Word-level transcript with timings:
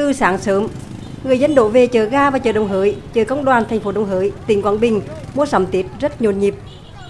Từ 0.00 0.12
sáng 0.12 0.38
sớm, 0.38 0.66
người 1.24 1.38
dân 1.38 1.54
đổ 1.54 1.68
về 1.68 1.86
chợ 1.86 2.04
ga 2.04 2.30
và 2.30 2.38
chợ 2.38 2.52
Đồng 2.52 2.68
Hới, 2.68 2.96
chợ 3.12 3.24
công 3.24 3.44
đoàn 3.44 3.64
thành 3.68 3.80
phố 3.80 3.92
Đồng 3.92 4.06
Hới, 4.06 4.32
tỉnh 4.46 4.62
Quảng 4.62 4.80
Bình 4.80 5.00
mua 5.34 5.46
sắm 5.46 5.66
Tết 5.66 5.86
rất 6.00 6.22
nhộn 6.22 6.38
nhịp. 6.38 6.54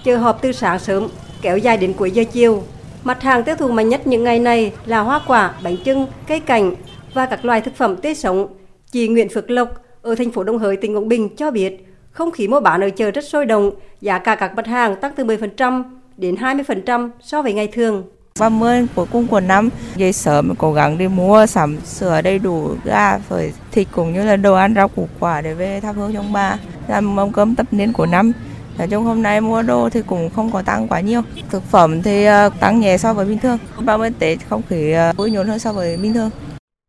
Chợ 0.03 0.17
họp 0.17 0.41
từ 0.41 0.51
sáng 0.51 0.79
sớm 0.79 1.07
kéo 1.41 1.57
dài 1.57 1.77
đến 1.77 1.93
cuối 1.93 2.11
giờ 2.11 2.23
chiều. 2.31 2.63
Mặt 3.03 3.21
hàng 3.21 3.43
tiêu 3.43 3.55
thụ 3.55 3.71
mạnh 3.71 3.89
nhất 3.89 4.07
những 4.07 4.23
ngày 4.23 4.39
này 4.39 4.73
là 4.85 4.99
hoa 4.99 5.21
quả, 5.27 5.53
bánh 5.63 5.77
trưng 5.85 6.07
cây 6.27 6.39
cảnh 6.39 6.75
và 7.13 7.25
các 7.25 7.45
loại 7.45 7.61
thực 7.61 7.75
phẩm 7.75 7.95
tươi 7.95 8.15
sống. 8.15 8.47
Chị 8.91 9.07
Nguyễn 9.07 9.29
Phước 9.29 9.49
Lộc 9.49 9.69
ở 10.01 10.15
thành 10.15 10.31
phố 10.31 10.43
Đồng 10.43 10.59
Hới, 10.59 10.77
tỉnh 10.77 10.95
Quảng 10.95 11.09
Bình 11.09 11.35
cho 11.35 11.51
biết, 11.51 11.85
không 12.11 12.31
khí 12.31 12.47
mua 12.47 12.59
bán 12.59 12.81
ở 12.81 12.89
chợ 12.89 13.11
rất 13.11 13.23
sôi 13.25 13.45
động, 13.45 13.71
giá 14.01 14.19
cả 14.19 14.35
các 14.35 14.55
mặt 14.55 14.67
hàng 14.67 14.95
tăng 14.95 15.11
từ 15.15 15.25
10% 15.25 15.83
đến 16.17 16.35
20% 16.35 17.09
so 17.21 17.41
với 17.41 17.53
ngày 17.53 17.67
thường. 17.67 18.03
30 18.39 18.87
cuối 18.95 19.05
cùng 19.11 19.27
của 19.27 19.39
năm 19.39 19.69
dậy 19.95 20.13
sớm 20.13 20.55
cố 20.55 20.73
gắng 20.73 20.97
đi 20.97 21.07
mua 21.07 21.45
sắm 21.45 21.77
sửa 21.85 22.21
đầy 22.21 22.39
đủ 22.39 22.69
gà 22.83 23.17
phở, 23.17 23.43
thịt 23.71 23.87
cũng 23.91 24.13
như 24.13 24.23
là 24.23 24.35
đồ 24.35 24.53
ăn 24.53 24.75
rau 24.75 24.87
củ 24.87 25.07
quả 25.19 25.41
để 25.41 25.53
về 25.53 25.79
thắp 25.79 25.95
hương 25.95 26.13
trong 26.13 26.33
bà 26.33 26.57
làm 26.87 27.15
mâm 27.15 27.31
cơm 27.31 27.55
tập 27.55 27.67
niên 27.71 27.93
của 27.93 28.05
năm 28.05 28.31
Nói 28.77 28.87
chung 28.87 29.03
hôm 29.03 29.23
nay 29.23 29.41
mua 29.41 29.61
đồ 29.61 29.89
thì 29.89 30.01
cũng 30.01 30.29
không 30.29 30.51
có 30.51 30.61
tăng 30.61 30.87
quá 30.87 30.99
nhiều. 30.99 31.21
Thực 31.49 31.63
phẩm 31.63 32.01
thì 32.01 32.25
ờ, 32.25 32.49
tăng 32.59 32.79
nhẹ 32.79 32.97
so 32.97 33.13
với 33.13 33.25
bình 33.25 33.39
thường. 33.39 33.57
30 33.85 34.09
Tết 34.19 34.39
không 34.49 34.61
khí 34.69 34.91
ờ, 34.91 35.13
vui 35.17 35.31
nhộn 35.31 35.47
hơn 35.47 35.59
so 35.59 35.73
với 35.73 35.97
bình 35.97 36.13
thường. 36.13 36.29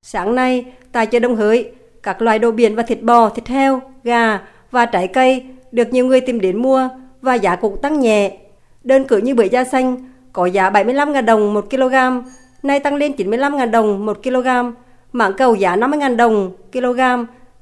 Sáng 0.02 0.34
nay, 0.34 0.64
tại 0.92 1.06
chợ 1.06 1.18
Đông 1.18 1.36
Hới, 1.36 1.72
các 2.02 2.22
loại 2.22 2.38
đồ 2.38 2.50
biển 2.50 2.76
và 2.76 2.82
thịt 2.82 3.02
bò, 3.02 3.28
thịt 3.28 3.48
heo, 3.48 3.80
gà 4.04 4.38
và 4.70 4.86
trái 4.86 5.08
cây 5.08 5.44
được 5.72 5.92
nhiều 5.92 6.06
người 6.06 6.20
tìm 6.20 6.40
đến 6.40 6.62
mua 6.62 6.88
và 7.20 7.34
giá 7.34 7.56
cũng 7.56 7.82
tăng 7.82 8.00
nhẹ. 8.00 8.36
Đơn 8.84 9.04
cử 9.04 9.18
như 9.18 9.34
bưởi 9.34 9.48
da 9.48 9.64
xanh 9.64 10.11
có 10.32 10.46
giá 10.46 10.70
75.000 10.70 11.24
đồng 11.24 11.54
1 11.54 11.70
kg, 11.70 11.94
nay 12.62 12.80
tăng 12.80 12.94
lên 12.94 13.12
95.000 13.12 13.70
đồng 13.70 14.06
1 14.06 14.22
kg. 14.22 14.48
Mảng 15.12 15.32
cầu 15.32 15.54
giá 15.54 15.76
50.000 15.76 16.16
đồng 16.16 16.50
kg, 16.72 17.00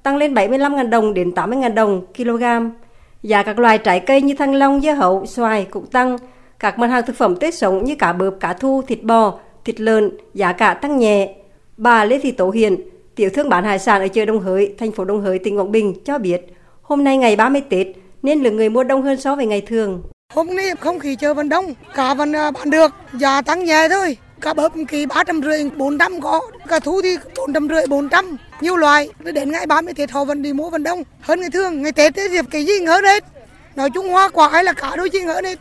tăng 0.02 0.16
lên 0.16 0.34
75.000 0.34 0.90
đồng 0.90 1.14
đến 1.14 1.30
80.000 1.30 1.74
đồng 1.74 2.06
kg. 2.16 2.44
Giá 3.22 3.42
các 3.42 3.58
loài 3.58 3.78
trái 3.78 4.00
cây 4.00 4.22
như 4.22 4.34
thanh 4.34 4.54
long, 4.54 4.80
dưa 4.80 4.92
hấu, 4.92 5.26
xoài 5.26 5.66
cũng 5.70 5.86
tăng. 5.86 6.16
Các 6.58 6.78
mặt 6.78 6.86
hàng 6.86 7.06
thực 7.06 7.16
phẩm 7.16 7.36
tết 7.36 7.54
sống 7.54 7.84
như 7.84 7.94
cá 7.94 8.12
bợp, 8.12 8.34
cá 8.40 8.52
thu, 8.52 8.82
thịt 8.86 9.02
bò, 9.02 9.38
thịt 9.64 9.80
lợn, 9.80 10.10
giá 10.34 10.52
cả 10.52 10.74
tăng 10.74 10.98
nhẹ. 10.98 11.34
Bà 11.76 12.04
Lê 12.04 12.18
Thị 12.18 12.30
Tổ 12.30 12.50
Hiền, 12.50 12.76
tiểu 13.14 13.30
thương 13.34 13.48
bán 13.48 13.64
hải 13.64 13.78
sản 13.78 14.00
ở 14.00 14.08
chợ 14.08 14.24
Đông 14.24 14.40
Hới, 14.40 14.74
thành 14.78 14.92
phố 14.92 15.04
Đông 15.04 15.20
Hới, 15.20 15.38
tỉnh 15.38 15.58
Quảng 15.58 15.72
Bình 15.72 15.94
cho 16.04 16.18
biết, 16.18 16.40
hôm 16.82 17.04
nay 17.04 17.16
ngày 17.16 17.36
30 17.36 17.62
Tết 17.68 17.86
nên 18.22 18.42
lượng 18.42 18.56
người 18.56 18.68
mua 18.68 18.84
đông 18.84 19.02
hơn 19.02 19.16
so 19.16 19.36
với 19.36 19.46
ngày 19.46 19.60
thường. 19.60 20.02
Hôm 20.34 20.56
nay 20.56 20.72
không 20.80 20.98
khí 20.98 21.16
chợ 21.16 21.34
vẫn 21.34 21.48
đông, 21.48 21.74
cá 21.94 22.14
vẫn 22.14 22.32
à, 22.36 22.50
bán 22.50 22.70
được, 22.70 22.92
giá 23.14 23.42
tăng 23.42 23.64
nhẹ 23.64 23.88
thôi. 23.88 24.16
Cá 24.40 24.54
bớp 24.54 24.72
kỳ 24.88 25.06
ba 25.06 25.24
trăm 25.24 25.42
rưỡi, 25.42 25.70
bốn 25.76 25.98
trăm 25.98 26.20
có, 26.20 26.40
cá 26.68 26.78
thú 26.78 27.02
thì 27.02 27.16
bốn 27.36 27.52
trăm 27.52 27.68
rưỡi, 27.68 27.86
bốn 27.86 28.08
trăm, 28.08 28.36
nhiều 28.60 28.76
loại. 28.76 29.08
Đến 29.18 29.52
ngày 29.52 29.66
30 29.66 29.94
Tết 29.94 30.10
họ 30.10 30.24
vẫn 30.24 30.42
đi 30.42 30.52
mua 30.52 30.70
vẫn 30.70 30.82
đông, 30.82 31.02
hơn 31.20 31.40
ngày 31.40 31.50
thường. 31.50 31.82
Ngày 31.82 31.92
Tết 31.92 32.14
thì 32.14 32.38
cái 32.50 32.64
gì 32.64 32.80
ngỡ 32.80 33.00
hết. 33.04 33.24
Nói 33.76 33.90
chung 33.94 34.08
hoa 34.08 34.28
quả 34.28 34.48
hay 34.48 34.64
là 34.64 34.72
cả 34.72 34.96
đôi 34.96 35.10
chi 35.10 35.20
ngỡ 35.20 35.40
hết. 35.44 35.58